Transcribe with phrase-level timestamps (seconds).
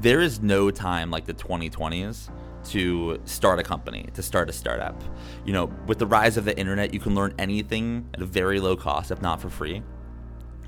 [0.00, 2.30] there is no time like the 2020s
[2.64, 5.00] to start a company, to start a startup.
[5.44, 8.60] You know, with the rise of the internet, you can learn anything at a very
[8.60, 9.82] low cost, if not for free.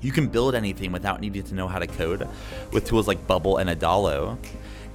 [0.01, 2.27] You can build anything without needing to know how to code
[2.71, 4.37] with tools like Bubble and Adalo.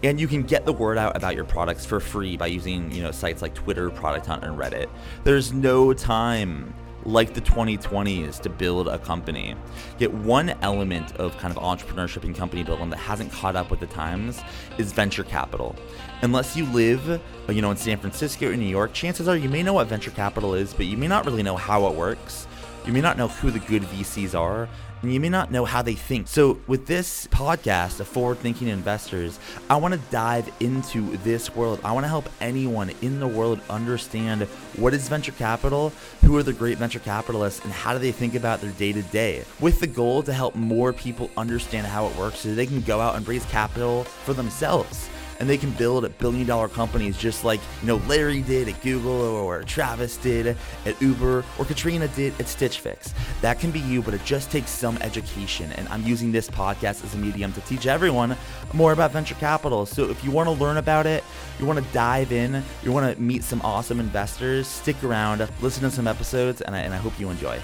[0.03, 3.03] And you can get the word out about your products for free by using, you
[3.03, 4.89] know, sites like Twitter, Product Hunt, and Reddit.
[5.25, 6.73] There's no time
[7.09, 9.55] like the 2020s to build a company.
[9.99, 13.81] Yet one element of kind of entrepreneurship and company building that hasn't caught up with
[13.81, 14.41] the times
[14.77, 15.75] is venture capital.
[16.23, 19.49] Unless you live, uh, you know, in San Francisco or New York, chances are you
[19.49, 22.47] may know what venture capital is, but you may not really know how it works.
[22.87, 24.69] You may not know who the good VCs are,
[25.03, 26.29] you may not know how they think.
[26.29, 29.39] So, with this podcast of forward thinking investors,
[29.71, 31.81] I want to dive into this world.
[31.85, 34.43] I want to help anyone in the world understand
[34.77, 35.93] what is venture capital,
[36.23, 39.03] who are the great venture capitalists, and how do they think about their day to
[39.03, 42.81] day, with the goal to help more people understand how it works so they can
[42.81, 45.09] go out and raise capital for themselves
[45.41, 48.81] and they can build a billion dollar companies just like you know Larry did at
[48.83, 53.15] Google or Travis did at Uber or Katrina did at Stitch Fix.
[53.41, 55.73] That can be you, but it just takes some education.
[55.73, 58.37] And I'm using this podcast as a medium to teach everyone
[58.73, 59.87] more about venture capital.
[59.87, 61.25] So if you want to learn about it,
[61.59, 65.83] you want to dive in, you want to meet some awesome investors, stick around, listen
[65.83, 67.61] to some episodes, and I, and I hope you enjoy.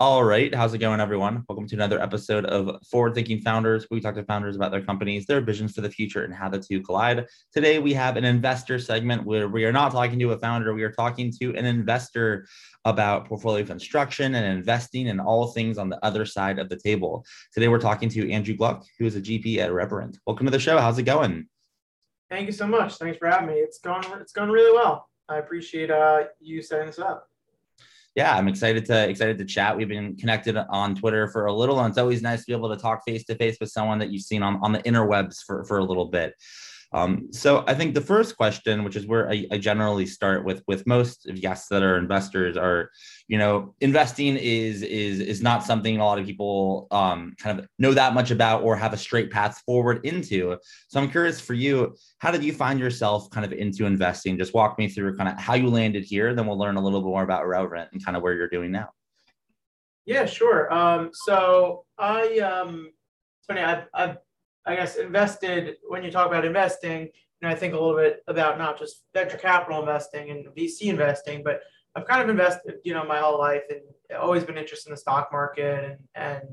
[0.00, 0.54] All right.
[0.54, 1.44] How's it going, everyone?
[1.46, 3.86] Welcome to another episode of Forward Thinking Founders.
[3.90, 6.58] We talk to founders about their companies, their visions for the future, and how the
[6.58, 7.26] two collide.
[7.52, 10.84] Today, we have an investor segment where we are not talking to a founder, we
[10.84, 12.46] are talking to an investor
[12.86, 17.22] about portfolio construction and investing and all things on the other side of the table.
[17.52, 20.18] Today, we're talking to Andrew Gluck, who is a GP at Irreverent.
[20.26, 20.78] Welcome to the show.
[20.78, 21.46] How's it going?
[22.30, 22.94] Thank you so much.
[22.94, 23.56] Thanks for having me.
[23.56, 25.10] It's going, it's going really well.
[25.28, 27.29] I appreciate uh, you setting this up
[28.16, 29.76] yeah, I'm excited to excited to chat.
[29.76, 32.74] We've been connected on Twitter for a little, and it's always nice to be able
[32.74, 35.64] to talk face to face with someone that you've seen on, on the interwebs for,
[35.64, 36.34] for a little bit.
[36.92, 40.64] Um, so I think the first question, which is where I, I, generally start with
[40.66, 42.90] with most of guests that are investors, are
[43.28, 47.68] you know investing is is is not something a lot of people um, kind of
[47.78, 50.56] know that much about or have a straight path forward into.
[50.88, 54.36] So I'm curious for you, how did you find yourself kind of into investing?
[54.36, 56.34] Just walk me through kind of how you landed here.
[56.34, 58.72] Then we'll learn a little bit more about Irreverent and kind of where you're doing
[58.72, 58.88] now.
[60.06, 60.72] Yeah, sure.
[60.74, 62.90] Um, so I um,
[63.38, 63.60] it's funny.
[63.60, 64.16] I've, I've
[64.70, 67.10] I guess invested when you talk about investing, you
[67.42, 71.42] know, I think a little bit about not just venture capital investing and VC investing,
[71.42, 71.62] but
[71.96, 73.80] I've kind of invested, you know, my whole life and
[74.16, 76.44] always been interested in the stock market and and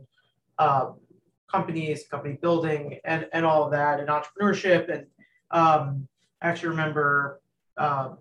[0.58, 0.96] um,
[1.48, 4.92] companies, company building, and and all of that, and entrepreneurship.
[4.92, 5.06] And
[5.52, 6.08] um,
[6.42, 7.40] I actually remember
[7.78, 8.18] um,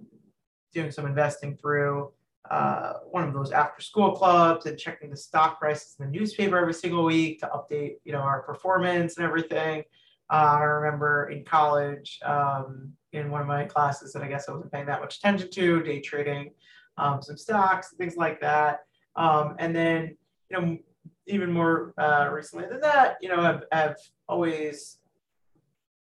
[0.75, 2.13] doing some investing through
[2.51, 6.59] uh, one of those after school clubs and checking the stock prices in the newspaper
[6.59, 9.83] every single week to update, you know, our performance and everything.
[10.31, 14.53] Uh, I remember in college, um, in one of my classes that I guess I
[14.53, 16.51] wasn't paying that much attention to, day trading,
[16.99, 18.81] um, some stocks, things like that.
[19.15, 20.17] Um, and then,
[20.51, 20.79] you know,
[21.27, 23.97] even more uh, recently than that, you know, I've, I've
[24.29, 24.99] always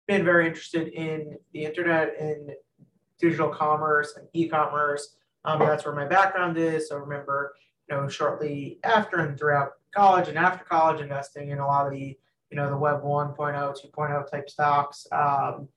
[0.06, 2.50] been very interested in the internet and
[3.18, 5.16] digital commerce and e-commerce.
[5.46, 6.88] Um, that's where my background is.
[6.88, 7.54] So remember,
[7.88, 11.92] you know, shortly after and throughout college and after college, investing in a lot of
[11.92, 12.18] the,
[12.50, 15.68] you know, the Web 1.0, 2.0 type stocks, um,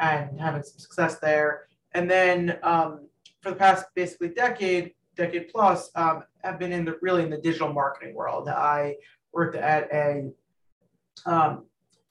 [0.00, 1.68] and having some success there.
[1.92, 3.06] And then um,
[3.42, 7.38] for the past basically decade, decade plus, um, have been in the really in the
[7.38, 8.48] digital marketing world.
[8.48, 8.96] I
[9.32, 10.30] worked at a
[11.26, 11.66] um,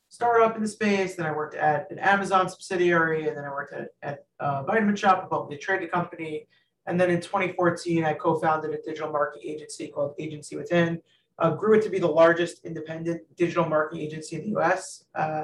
[0.09, 1.15] startup in the space.
[1.15, 4.95] Then I worked at an Amazon subsidiary, and then I worked at, at a Vitamin
[4.95, 6.47] Shoppe, a publicly traded company.
[6.87, 11.01] And then in 2014, I co-founded a digital marketing agency called Agency Within.
[11.37, 15.03] Uh, grew it to be the largest independent digital marketing agency in the U.S.
[15.13, 15.43] Uh,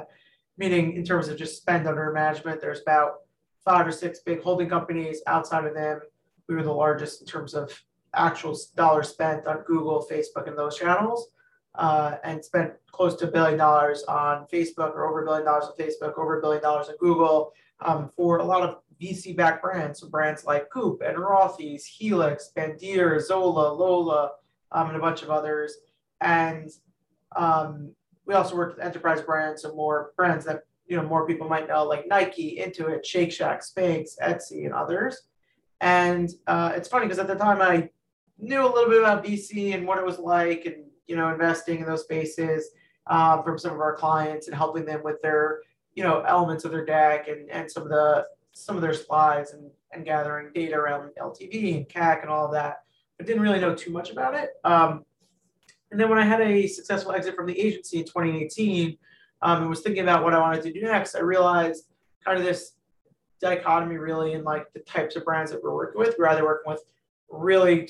[0.58, 3.20] meaning in terms of just spend under management, there's about
[3.64, 5.22] five or six big holding companies.
[5.26, 6.00] Outside of them,
[6.48, 7.70] we were the largest in terms of
[8.14, 11.28] actual dollars spent on Google, Facebook, and those channels,
[11.74, 15.66] uh, and spent close to a billion dollars on Facebook, or over a billion dollars
[15.66, 19.62] on Facebook, over a billion dollars on Google, um, for a lot of VC backed
[19.62, 24.30] brands, so brands like Coop and Rothy's, Helix, Bandier, Zola, Lola,
[24.72, 25.76] um, and a bunch of others.
[26.20, 26.70] And
[27.36, 27.92] um,
[28.26, 31.68] we also work with enterprise brands, so more brands that you know more people might
[31.68, 35.22] know, like Nike, Intuit, Shake Shack, Spanx, Etsy, and others.
[35.80, 37.90] And uh, it's funny because at the time I
[38.38, 41.80] knew a little bit about VC and what it was like, and you know investing
[41.80, 42.70] in those spaces
[43.06, 45.60] uh, from some of our clients and helping them with their
[45.94, 49.52] you know elements of their deck and and some of the some of their slides
[49.52, 52.78] and, and gathering data around LTV and CAC and all of that,
[53.18, 54.50] but didn't really know too much about it.
[54.64, 55.04] Um,
[55.90, 58.96] And then when I had a successful exit from the agency in 2018
[59.42, 61.84] um, and was thinking about what I wanted to do next, I realized
[62.24, 62.72] kind of this
[63.40, 66.14] dichotomy really in like the types of brands that we're working with.
[66.18, 66.82] We're either working with
[67.30, 67.88] really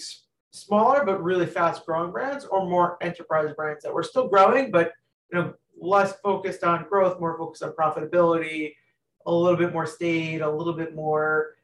[0.51, 4.93] smaller but really fast growing brands or more enterprise brands that we're still growing, but
[5.33, 8.75] you know, less focused on growth, more focused on profitability,
[9.27, 11.55] a little bit more stayed, a little bit more,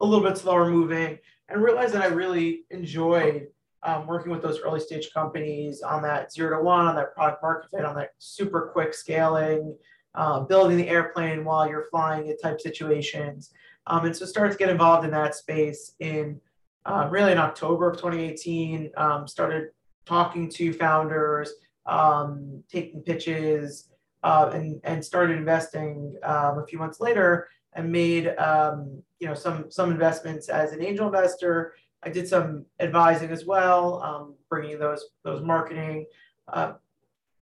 [0.00, 1.18] a little bit slower moving,
[1.48, 3.48] and realized that I really enjoyed
[3.82, 7.42] um, working with those early stage companies on that zero to one, on that product
[7.42, 9.76] market fit, on that super quick scaling,
[10.14, 13.50] uh, building the airplane while you're flying it type situations.
[13.86, 16.40] Um, and so started to get involved in that space in
[16.84, 18.90] uh, really in October of 2018.
[18.96, 19.68] Um, started
[20.04, 21.52] talking to founders,
[21.86, 23.89] um, taking pitches,
[24.22, 29.34] uh, and and started investing um, a few months later, and made um, you know
[29.34, 31.74] some some investments as an angel investor.
[32.02, 36.06] I did some advising as well, um, bringing those those marketing
[36.48, 36.72] uh,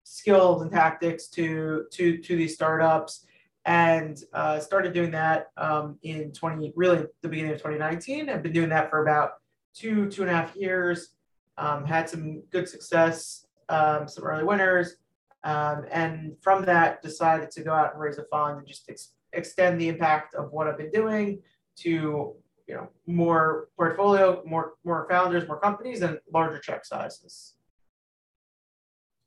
[0.04, 3.26] skills and tactics to to to these startups
[3.64, 8.52] and uh, started doing that um, in 20 really the beginning of 2019 i've been
[8.52, 9.34] doing that for about
[9.74, 11.10] two two and a half years.
[11.58, 14.96] Um, had some good success um, some early winners
[15.44, 19.12] um, and from that decided to go out and raise a fund and just ex-
[19.32, 21.40] extend the impact of what i've been doing
[21.76, 22.34] to
[22.66, 27.54] you know more portfolio more more founders more companies and larger check sizes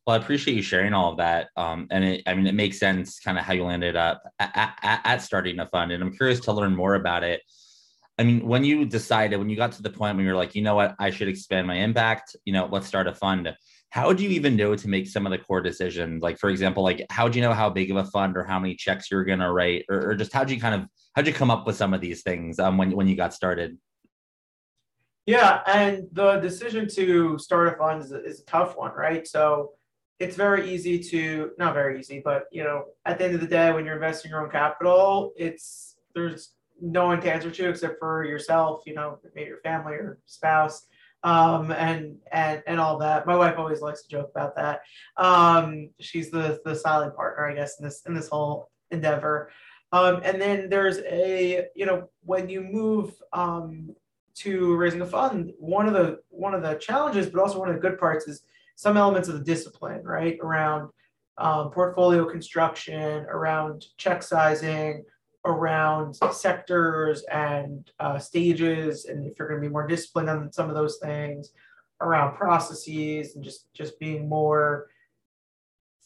[0.06, 1.50] well, I appreciate you sharing all of that.
[1.58, 4.78] Um, and it, I mean, it makes sense kind of how you landed up at,
[4.84, 5.92] at, at, starting a fund.
[5.92, 7.42] And I'm curious to learn more about it.
[8.20, 10.62] I mean, when you decided, when you got to the point when you're like, you
[10.62, 13.52] know what, I should expand my impact, you know, let's start a fund.
[13.96, 16.22] How would you even know to make some of the core decisions?
[16.22, 18.60] Like, for example, like how do you know how big of a fund or how
[18.60, 19.86] many checks you're going to write?
[19.88, 22.02] Or, or just how do you kind of, how'd you come up with some of
[22.02, 23.78] these things um, when, when you got started?
[25.26, 25.62] Yeah.
[25.66, 29.26] And the decision to start a fund is a, is a tough one, right?
[29.26, 29.72] So,
[30.20, 33.48] it's very easy to not very easy, but you know, at the end of the
[33.48, 38.00] day, when you're investing your own capital, it's there's no one to answer to except
[38.00, 40.88] for yourself, you know, maybe your family or spouse,
[41.26, 43.26] um, and and and all that.
[43.26, 44.82] My wife always likes to joke about that.
[45.18, 49.50] Um, she's the the silent partner, I guess, in this in this whole endeavor.
[49.92, 53.96] Um, and then there's a you know when you move um,
[54.36, 57.76] to raising a fund, one of the one of the challenges, but also one of
[57.76, 58.44] the good parts is
[58.76, 60.38] some elements of the discipline, right?
[60.42, 60.92] Around
[61.40, 65.04] um, portfolio construction, around check sizing,
[65.46, 70.70] around sectors and uh, stages, and if you're going to be more disciplined on some
[70.70, 71.52] of those things,
[72.02, 74.88] around processes, and just just being more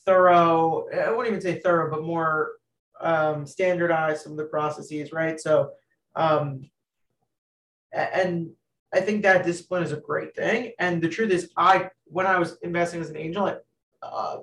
[0.05, 0.85] thorough.
[0.93, 2.53] I wouldn't even say thorough, but more
[3.01, 5.39] um, standardized some of the processes, right?
[5.39, 5.71] So,
[6.15, 6.69] um,
[7.93, 8.51] and
[8.93, 10.73] I think that discipline is a great thing.
[10.79, 13.55] And the truth is, I when I was investing as an angel, I
[14.05, 14.39] uh,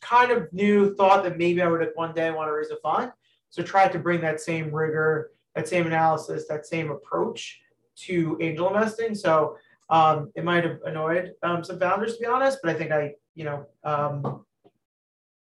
[0.00, 3.12] kind of knew, thought that maybe I would one day want to raise a fund.
[3.50, 7.60] So tried to bring that same rigor, that same analysis, that same approach
[8.06, 9.14] to angel investing.
[9.14, 9.56] So
[9.90, 13.14] um, it might have annoyed um, some founders, to be honest, but I think I,
[13.34, 14.44] you know, um,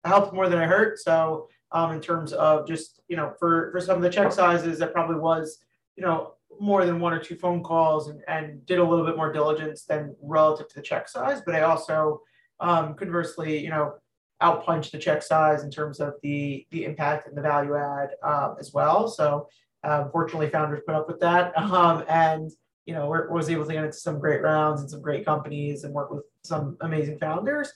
[0.05, 0.99] helped more than I hurt.
[0.99, 4.79] So um, in terms of just, you know, for for some of the check sizes,
[4.79, 5.59] that probably was,
[5.95, 9.15] you know, more than one or two phone calls and, and did a little bit
[9.15, 11.41] more diligence than relative to the check size.
[11.45, 12.21] But I also
[12.59, 13.95] um, conversely, you know,
[14.41, 18.55] outpunch the check size in terms of the the impact and the value add um,
[18.59, 19.07] as well.
[19.07, 19.47] So
[19.83, 22.51] um, fortunately, founders put up with that, um, and
[22.85, 25.93] you know, was able to get into some great rounds and some great companies and
[25.93, 27.71] work with some amazing founders.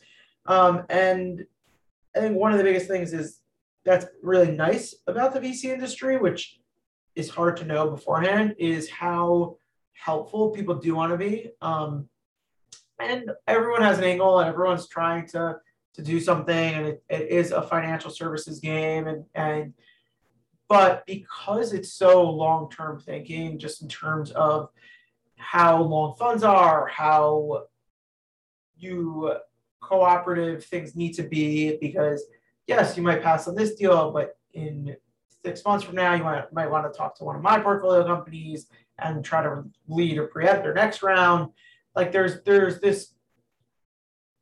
[0.48, 1.46] Um, and
[2.15, 3.39] I think one of the biggest things is
[3.86, 6.58] that's really nice about the VC industry, which
[7.15, 9.58] is hard to know beforehand is how
[9.93, 11.51] helpful people do want to be.
[11.62, 12.10] Um,
[13.00, 15.58] and everyone has an angle and everyone's trying to
[15.94, 19.74] to do something and it, it is a financial services game and and
[20.68, 24.70] but because it's so long-term thinking just in terms of
[25.38, 27.64] how long funds are how
[28.78, 29.34] you
[29.82, 32.24] cooperative things need to be because
[32.66, 34.96] yes you might pass on this deal but in
[35.46, 38.06] six months from now, you might, might want to talk to one of my portfolio
[38.06, 38.68] companies
[39.00, 41.52] and try to lead or preempt their next round.
[41.96, 43.14] Like there's there's this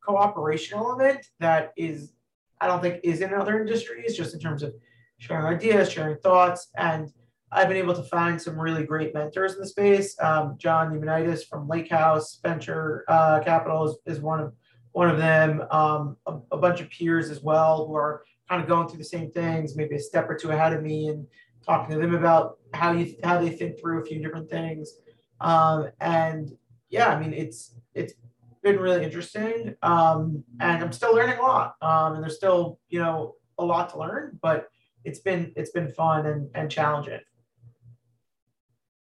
[0.04, 2.12] cooperation element that is
[2.60, 4.72] I don't think is in other industries, just in terms of
[5.18, 7.12] sharing ideas, sharing thoughts, and
[7.50, 10.16] I've been able to find some really great mentors in the space.
[10.22, 14.54] Um, John Eumenides from Lake House Venture uh, Capital is, is one of
[14.92, 15.62] one of them.
[15.70, 19.04] Um, a, a bunch of peers as well who are kind of going through the
[19.04, 21.26] same things, maybe a step or two ahead of me, and
[21.64, 24.94] talking to them about how you how they think through a few different things.
[25.40, 26.52] Um, and
[26.88, 28.14] yeah, I mean, it's it's
[28.62, 29.74] been really interesting.
[29.82, 31.74] Um, and I'm still learning a lot.
[31.82, 34.68] Um, and there's still, you know, a lot to learn, but
[35.04, 37.20] it's been it's been fun and, and challenging.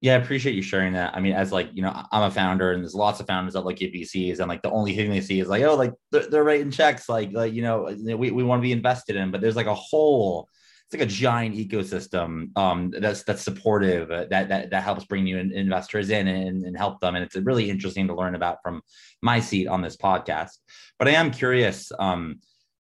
[0.01, 1.15] Yeah, I appreciate you sharing that.
[1.15, 3.62] I mean, as like, you know, I'm a founder and there's lots of founders that
[3.62, 6.27] like at VCs and like the only thing they see is like, oh, like they're,
[6.27, 7.08] they're writing checks.
[7.08, 9.75] Like, like, you know, we, we want to be invested in, but there's like a
[9.75, 10.48] whole,
[10.92, 15.26] it's like a giant ecosystem um, that's, that's supportive uh, that, that, that helps bring
[15.26, 17.16] you in, investors in and, and help them.
[17.16, 18.82] And it's really interesting to learn about from
[19.22, 20.58] my seat on this podcast,
[21.00, 22.40] but I am curious, um,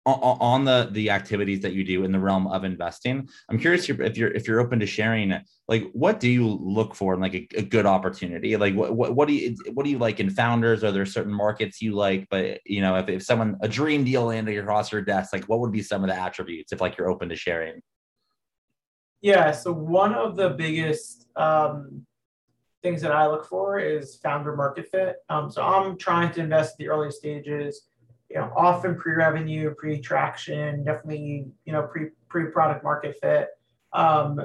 [0.06, 4.18] on the the activities that you do in the realm of investing i'm curious if
[4.18, 5.32] you're if you're open to sharing
[5.72, 8.58] like what do you look for in like a, a, good opportunity?
[8.58, 10.84] Like what, what what do you what do you like in founders?
[10.84, 12.28] Are there certain markets you like?
[12.30, 15.62] But you know if, if someone a dream deal landed across your desk like what
[15.62, 17.82] would be some of the attributes if like you're open to sharing?
[19.22, 22.06] Yeah so one of the biggest um
[22.84, 25.18] things that i look for is founder market fit.
[25.30, 27.84] Um so i'm trying to invest in the early stages
[28.34, 33.50] you know, often pre-revenue, pre-traction, definitely, you know, pre pre-product market fit.
[33.94, 34.42] Um,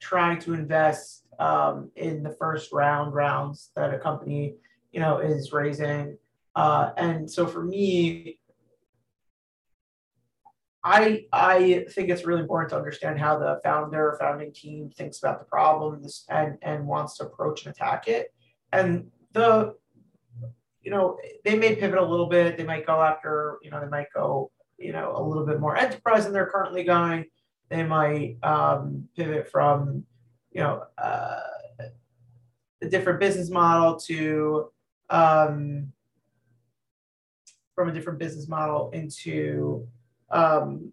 [0.00, 4.54] trying to invest um, in the first round rounds that a company,
[4.92, 6.18] you know, is raising.
[6.54, 8.38] Uh, and so for me,
[10.84, 15.38] I I think it's really important to understand how the founder founding team thinks about
[15.38, 18.34] the problems and and wants to approach and attack it.
[18.72, 19.74] And the
[20.84, 22.56] you know, they may pivot a little bit.
[22.56, 25.76] They might go after, you know, they might go, you know, a little bit more
[25.76, 27.24] enterprise than they're currently going.
[27.70, 30.04] They might um, pivot from,
[30.52, 31.40] you know, uh,
[32.82, 34.70] a different business model to,
[35.08, 35.90] um,
[37.74, 39.88] from a different business model into,
[40.30, 40.92] um,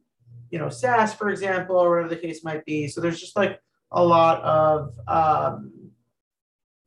[0.52, 2.88] you know, SaaS, for example, or whatever the case might be.
[2.88, 3.60] So there's just like
[3.92, 5.74] a lot of um,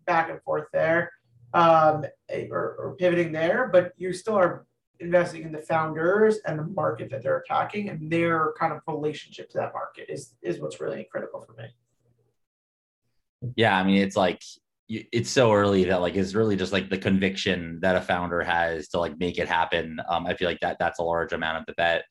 [0.06, 1.12] back and forth there
[1.54, 2.04] um,
[2.50, 4.66] or, or pivoting there, but you still are
[5.00, 9.50] investing in the founders and the market that they're attacking and their kind of relationship
[9.50, 11.68] to that market is is what's really critical for me.
[13.56, 14.42] Yeah, I mean, it's like
[14.88, 18.88] it's so early that like it's really just like the conviction that a founder has
[18.88, 19.98] to like make it happen.
[20.08, 22.04] Um, I feel like that that's a large amount of the bet.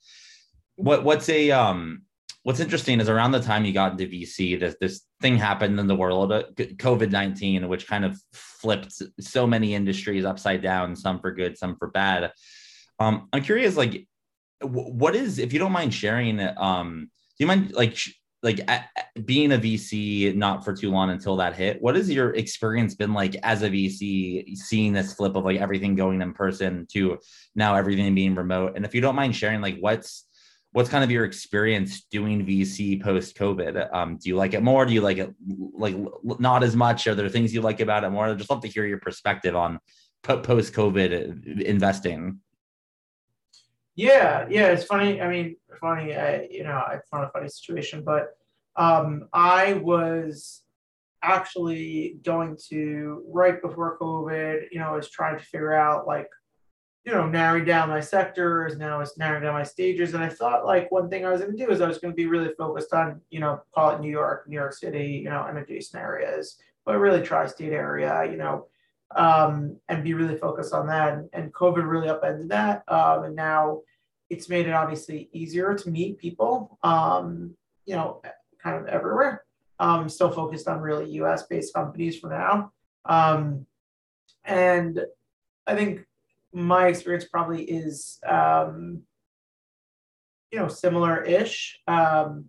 [0.76, 2.04] What what's a um
[2.44, 5.88] what's interesting is around the time you got into VC, this this thing happened in
[5.88, 11.20] the world, uh, COVID nineteen, which kind of flipped so many industries upside down, some
[11.20, 12.32] for good, some for bad.
[13.00, 14.08] Um, I'm curious, like,
[14.62, 17.98] what is, if you don't mind sharing, um, do you mind like
[18.44, 18.60] like
[19.24, 21.82] being a VC not for too long until that hit?
[21.82, 25.96] What has your experience been like as a VC, seeing this flip of like everything
[25.96, 27.20] going in person to
[27.56, 28.74] now everything being remote?
[28.76, 30.26] And if you don't mind sharing, like, what's
[30.74, 33.94] what's kind of your experience doing VC post COVID?
[33.94, 34.86] Um, do you like it more?
[34.86, 35.34] Do you like it
[35.74, 35.96] like
[36.40, 37.08] not as much?
[37.08, 38.26] Are there things you like about it more?
[38.26, 39.80] I'd just love to hear your perspective on
[40.24, 42.40] post COVID investing.
[43.96, 45.22] Yeah, yeah, it's funny.
[45.22, 46.16] I mean, funny.
[46.16, 48.36] I, you know, it's not a funny situation, but
[48.76, 50.64] um, I was
[51.22, 54.64] actually going to right before COVID.
[54.72, 56.28] You know, I was trying to figure out like
[57.06, 58.78] you know, narrowing down my sectors.
[58.78, 60.14] Now it's narrowing down my stages.
[60.14, 62.14] And I thought like one thing I was going to do is I was going
[62.14, 65.30] to be really focused on, you know, call it New York, New York City, you
[65.30, 68.68] know, and adjacent areas, but really tri-state area, you know,
[69.16, 71.14] um, and be really focused on that.
[71.14, 72.84] And, and COVID really upended that.
[72.88, 73.82] Um, and now
[74.30, 77.54] it's made it obviously easier to meet people, um,
[77.86, 78.22] you know,
[78.62, 79.44] kind of everywhere.
[79.78, 82.72] Um, still focused on really US based companies for now.
[83.04, 83.66] Um,
[84.46, 85.02] and
[85.68, 86.06] I think
[86.54, 89.02] my experience probably is um,
[90.52, 92.46] you know similar-ish um,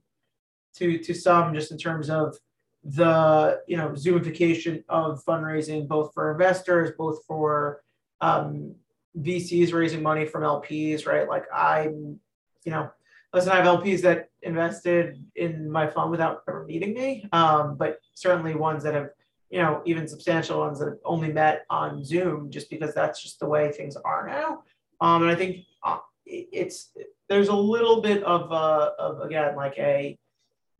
[0.77, 2.37] to to some just in terms of
[2.85, 7.83] the you know zoomification of fundraising both for investors both for
[8.21, 8.75] um,
[9.19, 11.29] vcs raising money from lps right?
[11.29, 12.21] Like i'm
[12.65, 12.91] you know
[13.33, 18.01] listen i have lps that invested in my fund without ever meeting me um, but
[18.13, 19.09] certainly ones that have
[19.55, 23.39] you know, even substantial ones that have only met on Zoom just because that's just
[23.39, 24.65] the way things are now.
[25.01, 26.91] Um, and I think uh, it's
[27.29, 30.19] there's a little bit of, uh, of again like a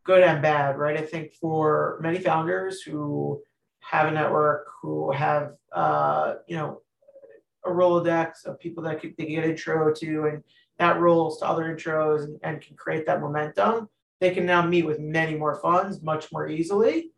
[0.03, 0.97] good and bad, right?
[0.97, 3.41] I think for many founders who
[3.79, 6.81] have a network, who have uh, you know
[7.65, 10.43] a Rolodex of people that could, they get intro to, and
[10.79, 13.87] that rolls to other intros and, and can create that momentum.
[14.19, 17.11] They can now meet with many more funds much more easily.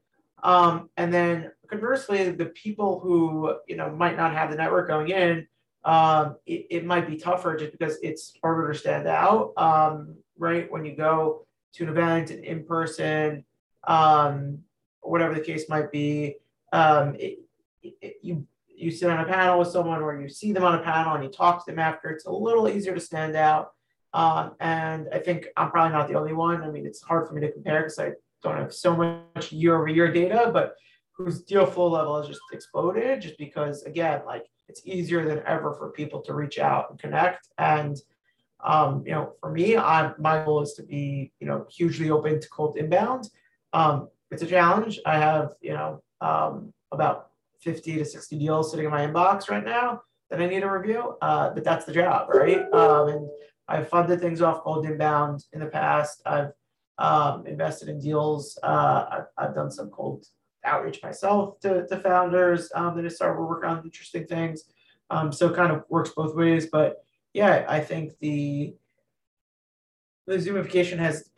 [0.43, 5.09] Um, and then conversely, the people who you know might not have the network going
[5.09, 5.47] in,
[5.83, 9.53] um, it, it, might be tougher just because it's harder to stand out.
[9.57, 13.45] Um, right when you go to an event an in person,
[13.87, 14.59] um,
[15.01, 16.35] whatever the case might be,
[16.73, 17.39] um, it,
[17.81, 20.83] it, you you sit on a panel with someone or you see them on a
[20.83, 23.71] panel and you talk to them after, it's a little easier to stand out.
[24.13, 26.61] Um, and I think I'm probably not the only one.
[26.61, 28.11] I mean, it's hard for me to compare because I
[28.43, 30.75] don't have so much year over year data, but
[31.13, 35.73] whose deal flow level has just exploded just because, again, like it's easier than ever
[35.73, 37.47] for people to reach out and connect.
[37.57, 37.97] And,
[38.63, 42.39] um, you know, for me, I'm, my goal is to be, you know, hugely open
[42.39, 43.29] to cold inbound.
[43.73, 44.99] Um, it's a challenge.
[45.05, 49.63] I have, you know, um, about 50 to 60 deals sitting in my inbox right
[49.63, 51.15] now that I need to review.
[51.21, 52.71] Uh, but that's the job, right?
[52.73, 53.29] Um, and
[53.67, 56.21] I've funded things off cold inbound in the past.
[56.25, 56.51] I've
[56.97, 58.57] um, invested in deals.
[58.63, 60.25] Uh, I've, I've, done some cold
[60.63, 64.63] outreach myself to, to founders um, that have started working on interesting things.
[65.09, 66.67] Um, so kind of works both ways.
[66.71, 66.97] But
[67.33, 68.75] yeah, I think the
[70.25, 71.29] the Zoomification has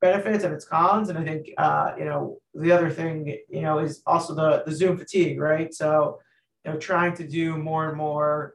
[0.00, 1.08] benefits and its cons.
[1.08, 4.74] And I think uh, you know the other thing you know is also the the
[4.74, 5.72] Zoom fatigue, right?
[5.72, 6.20] So
[6.64, 8.54] you know trying to do more and more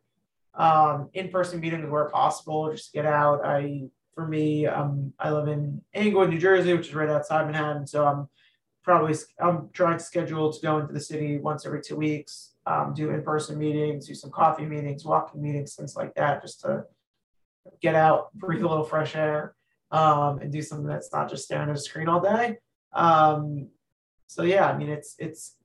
[0.53, 3.45] um, in-person meetings where possible, just get out.
[3.45, 7.87] I for me, um, I live in Englewood, New Jersey, which is right outside Manhattan.
[7.87, 8.27] So I'm
[8.83, 12.93] probably I'm trying to schedule to go into the city once every two weeks, um,
[12.95, 16.83] do in-person meetings, do some coffee meetings, walking meetings, things like that, just to
[17.81, 19.55] get out, breathe a little fresh air,
[19.91, 22.57] um, and do something that's not just staring at a screen all day.
[22.93, 23.69] Um,
[24.27, 25.55] so yeah, I mean it's it's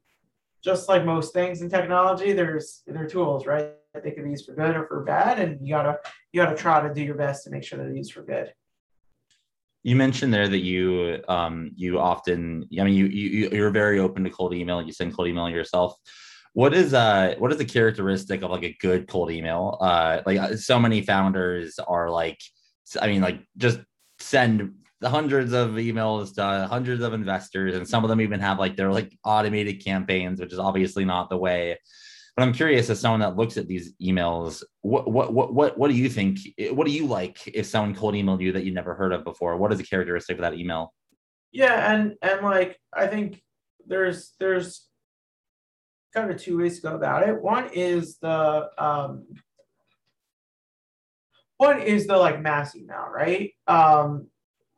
[0.62, 2.32] just like most things in technology.
[2.32, 3.72] There's there are tools, right?
[4.02, 5.98] They can be used for good or for bad, and you gotta
[6.32, 8.52] you gotta try to do your best to make sure they're used for good.
[9.82, 14.24] You mentioned there that you um, you often, I mean, you, you you're very open
[14.24, 14.82] to cold email.
[14.82, 15.94] You send cold email yourself.
[16.54, 19.78] What is uh what is the characteristic of like a good cold email?
[19.80, 22.40] Uh, like uh, so many founders are like,
[23.00, 23.78] I mean, like just
[24.18, 24.72] send
[25.04, 28.90] hundreds of emails to hundreds of investors, and some of them even have like their
[28.90, 31.78] like automated campaigns, which is obviously not the way
[32.36, 35.88] but I'm curious as someone that looks at these emails, what what what what what
[35.88, 36.38] do you think?
[36.70, 39.56] What do you like if someone cold emailed you that you never heard of before?
[39.56, 40.92] What is the characteristic of that email?
[41.50, 43.42] Yeah, and and like I think
[43.86, 44.86] there's there's
[46.12, 47.40] kind of two ways to go about it.
[47.40, 49.24] One is the um
[51.56, 53.52] one is the like mass email, right?
[53.66, 54.28] Um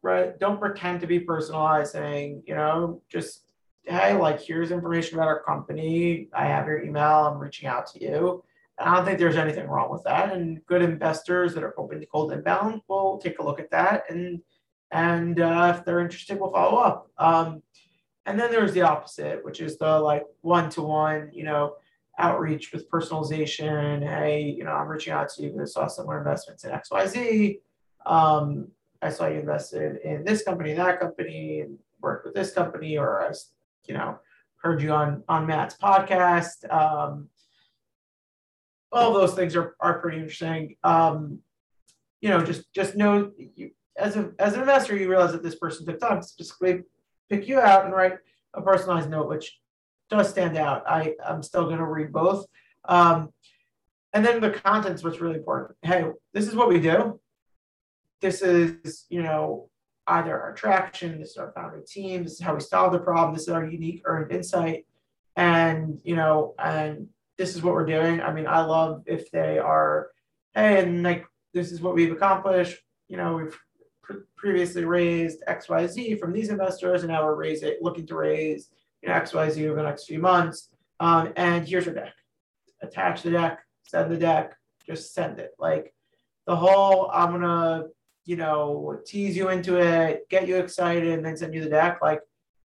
[0.01, 3.48] right don't pretend to be personalized saying, you know, just
[3.89, 6.29] hey, like here's information about our company.
[6.33, 7.27] I have your email.
[7.27, 8.45] I'm reaching out to you.
[8.79, 10.33] I don't think there's anything wrong with that.
[10.33, 14.05] And good investors that are open to cold inbound will take a look at that,
[14.09, 14.41] and
[14.91, 17.11] and uh, if they're interested, we'll follow up.
[17.19, 17.63] Um,
[18.25, 21.77] and then there's the opposite, which is the like one to one, you know,
[22.19, 24.03] outreach with personalization.
[24.03, 26.91] Hey, you know, I'm reaching out to you because I saw similar investments in X
[26.91, 27.61] Y Z.
[28.07, 28.69] Um,
[29.03, 33.23] I saw you invested in this company, that company, and worked with this company, or
[33.23, 33.33] I
[33.87, 34.19] you know,
[34.63, 36.71] heard you on on Matt's podcast.
[36.73, 37.29] Um,
[38.91, 40.77] all those things are, are pretty interesting.
[40.83, 41.41] Um,
[42.21, 45.57] you know, just just know you as a as an investor, you realize that this
[45.57, 46.83] person took time to specifically
[47.29, 48.15] pick you out and write
[48.55, 49.59] a personalized note, which
[50.11, 50.85] does stand out.
[50.87, 52.47] I I'm still going to read both.
[52.85, 53.31] Um,
[54.13, 55.77] and then the content's what's really important.
[55.83, 57.21] Hey, this is what we do.
[58.21, 59.69] This is you know
[60.09, 63.35] either our traction, this is our founder team, this is how we solve the problem,
[63.35, 64.87] this is our unique earned insight.
[65.37, 68.21] And, you know, and this is what we're doing.
[68.21, 70.11] I mean, I love if they are,
[70.55, 72.79] hey, and like, this is what we've accomplished.
[73.09, 73.59] You know, we've
[74.03, 78.69] pr- previously raised XYZ from these investors, and now we're raising, looking to raise
[79.03, 80.71] you know, XYZ over the next few months.
[81.01, 82.15] Um, and here's your deck.
[82.83, 85.53] Attach the deck, send the deck, just send it.
[85.59, 85.95] Like
[86.47, 87.85] the whole, I'm gonna
[88.29, 92.01] you know, tease you into it, get you excited, and then send you the deck.
[92.03, 92.21] Like,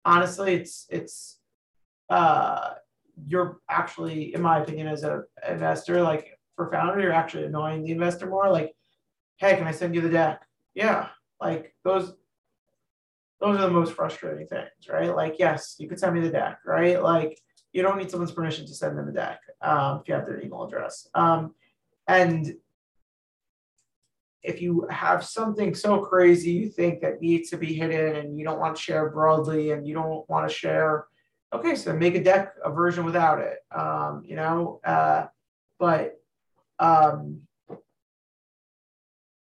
[0.07, 1.38] honestly, it's it's
[2.09, 2.70] uh
[3.27, 7.92] you're actually, in my opinion, as an investor, like for founder, you're actually annoying the
[7.92, 8.51] investor more.
[8.51, 8.75] Like,
[9.37, 10.46] hey, can I send you the deck?
[10.75, 11.09] Yeah.
[11.42, 12.14] Like those
[13.42, 15.14] those are the most frustrating things, right?
[15.14, 17.03] Like, yes, you could send me the deck, right?
[17.03, 17.38] Like,
[17.75, 20.40] you don't need someone's permission to send them a deck um, if you have their
[20.40, 21.07] email address.
[21.14, 21.55] Um,
[22.09, 22.55] and
[24.42, 28.44] if you have something so crazy you think that needs to be hidden and you
[28.44, 31.07] don't want to share broadly and you don't want to share
[31.53, 35.26] okay so make a deck a version without it um, you know uh,
[35.79, 36.20] but
[36.79, 37.40] um,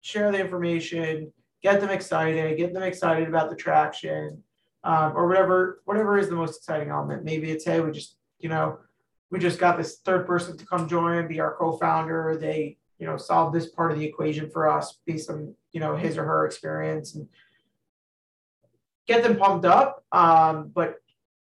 [0.02, 1.32] share the information
[1.62, 4.44] get them excited get them excited about the traction
[4.84, 7.24] um, or whatever whatever is the most exciting element.
[7.24, 8.80] Maybe it's hey we just you know
[9.32, 13.18] we just got this third person to come join be our co-founder they you know,
[13.18, 16.46] solve this part of the equation for us based on, you know, his or her
[16.46, 17.28] experience and
[19.08, 20.04] get them pumped up.
[20.12, 20.96] Um, but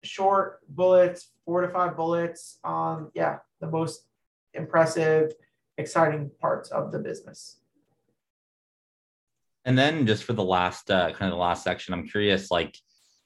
[0.03, 2.59] short bullets, four to five bullets.
[2.63, 4.05] Um, yeah, the most
[4.53, 5.33] impressive,
[5.77, 7.59] exciting parts of the business.
[9.65, 12.77] And then just for the last uh, kind of the last section, I'm curious, like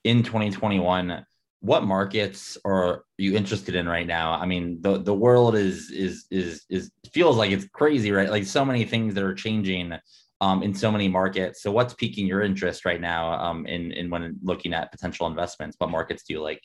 [0.04, 1.26] in 2021,
[1.62, 4.34] what markets are you interested in right now?
[4.34, 8.30] I mean, the the world is is is is feels like it's crazy, right?
[8.30, 9.94] Like so many things that are changing
[10.42, 11.62] um, in so many markets.
[11.62, 15.76] So what's piquing your interest right now um, in in when looking at potential investments?
[15.78, 16.64] What markets do you like?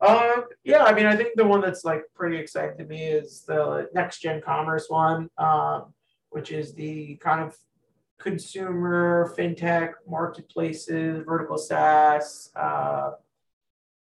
[0.00, 3.44] Um, yeah, I mean, I think the one that's like pretty exciting to me is
[3.46, 5.94] the next gen commerce one, um,
[6.30, 7.56] which is the kind of
[8.18, 13.12] consumer fintech marketplaces, vertical SaaS, uh,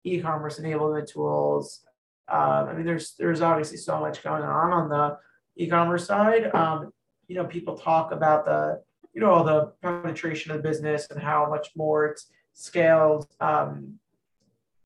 [0.05, 1.81] e-commerce enablement tools.
[2.27, 5.17] Um, I mean, there's there's obviously so much going on on the
[5.57, 6.53] e-commerce side.
[6.53, 6.91] Um,
[7.27, 8.81] you know, people talk about the
[9.13, 13.27] you know all the penetration of the business and how much more it's scaled.
[13.39, 13.99] Um,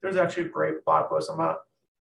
[0.02, 1.30] there's actually a great blog post.
[1.32, 1.58] I'm a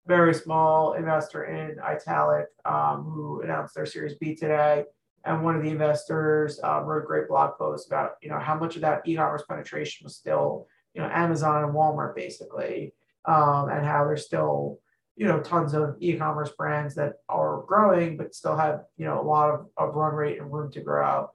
[0.06, 4.84] very small investor in Italic um, who announced their Series B today.
[5.24, 8.54] And one of the investors uh, wrote a great blog post about, you know, how
[8.54, 12.94] much of that e-commerce penetration was still, you know, Amazon and Walmart basically,
[13.26, 14.78] um, and how there's still,
[15.16, 19.22] you know, tons of e-commerce brands that are growing, but still have, you know, a
[19.22, 21.30] lot of, of run rate and room to grow.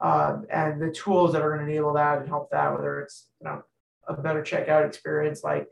[0.00, 3.28] Um, and the tools that are going to enable that and help that, whether it's,
[3.40, 3.62] you know,
[4.06, 5.66] a better checkout experience like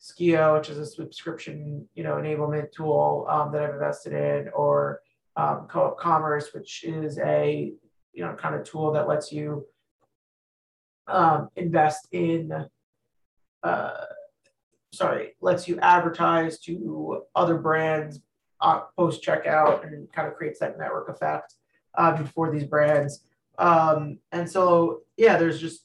[0.00, 5.00] Skio, which is a subscription, you know, enablement tool um, that I've invested in, or
[5.36, 7.72] um, Co-op Commerce, which is a,
[8.12, 9.66] you know, kind of tool that lets you
[11.06, 12.52] um, invest in,
[13.62, 13.90] uh,
[14.92, 18.20] sorry, lets you advertise to other brands
[18.60, 21.54] uh, post checkout and kind of creates that network effect
[21.96, 23.24] um, for these brands.
[23.58, 25.84] Um, and so, yeah, there's just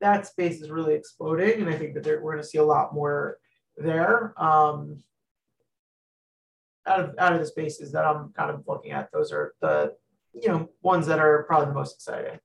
[0.00, 2.94] that space is really exploding, and I think that we're going to see a lot
[2.94, 3.38] more
[3.76, 4.32] there.
[4.42, 5.02] Um,
[6.86, 9.94] out of out of the spaces that I'm kind of looking at, those are the
[10.32, 12.38] you know ones that are probably the most exciting.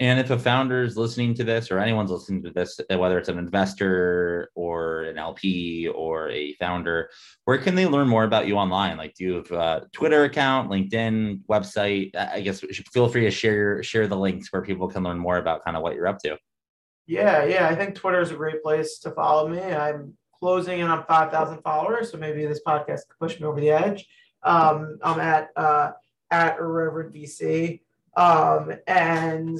[0.00, 3.28] And if a founder is listening to this, or anyone's listening to this, whether it's
[3.28, 7.10] an investor or an LP or a founder,
[7.44, 8.96] where can they learn more about you online?
[8.96, 12.14] Like, do you have a Twitter account, LinkedIn, website?
[12.16, 15.64] I guess feel free to share share the links where people can learn more about
[15.64, 16.36] kind of what you're up to.
[17.06, 19.60] Yeah, yeah, I think Twitter is a great place to follow me.
[19.60, 23.70] I'm closing in on 5,000 followers, so maybe this podcast could push me over the
[23.70, 24.06] edge.
[24.42, 25.92] Um, I'm at uh,
[26.30, 27.80] at Irreverent VC,
[28.16, 29.58] um, and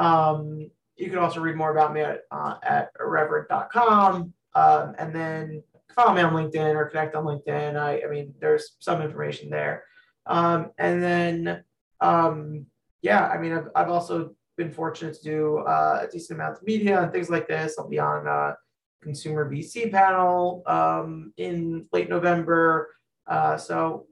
[0.00, 4.32] um, you can also read more about me at, uh, at irreverent.com.
[4.54, 5.62] Um, and then
[5.94, 7.76] follow me on LinkedIn or connect on LinkedIn.
[7.76, 9.84] I, I mean, there's some information there.
[10.26, 11.64] Um, and then,
[12.00, 12.66] um,
[13.02, 16.62] yeah, I mean, I've, I've also been fortunate to do uh, a decent amount of
[16.62, 17.76] media and things like this.
[17.78, 18.56] I'll be on a
[19.02, 22.94] consumer VC panel um, in late November.
[23.26, 24.06] Uh, so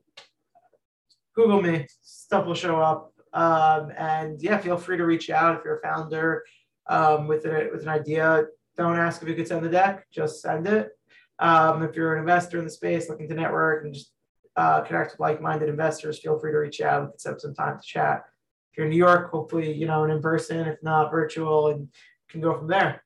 [1.35, 3.13] Google me, stuff will show up.
[3.33, 6.45] Um, and yeah, feel free to reach out if you're a founder
[6.89, 8.47] um, with, a, with an idea.
[8.77, 10.91] Don't ask if you could send the deck, just send it.
[11.39, 14.13] Um, if you're an investor in the space looking to network and just
[14.57, 17.03] uh, connect with like-minded investors, feel free to reach out.
[17.03, 18.25] We can set up some time to chat.
[18.73, 21.89] If you're in New York, hopefully, you know, in person, if not virtual, and
[22.29, 23.05] can go from there.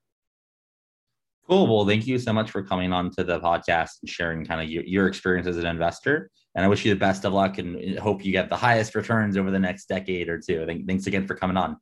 [1.47, 1.67] Cool.
[1.67, 4.69] Well, thank you so much for coming on to the podcast and sharing kind of
[4.69, 6.31] your, your experience as an investor.
[6.55, 9.37] And I wish you the best of luck and hope you get the highest returns
[9.37, 10.65] over the next decade or two.
[10.87, 11.77] Thanks again for coming on.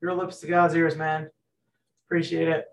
[0.00, 1.28] Your lips to God's ears, man.
[2.06, 2.66] Appreciate it.